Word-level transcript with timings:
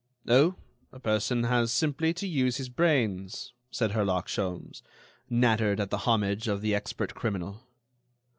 "Oh! 0.27 0.55
a 0.91 0.99
person 0.99 1.43
has 1.43 1.71
simply 1.71 2.11
to 2.11 2.27
use 2.27 2.57
his 2.57 2.69
brains," 2.69 3.53
said 3.69 3.91
Herlock 3.91 4.25
Sholmes, 4.25 4.81
nattered 5.29 5.79
at 5.79 5.91
the 5.91 5.99
homage 6.09 6.47
of 6.47 6.61
the 6.61 6.73
expert 6.73 7.13
criminal. 7.13 7.61